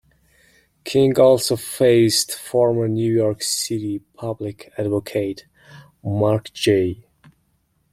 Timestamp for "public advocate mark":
3.99-6.51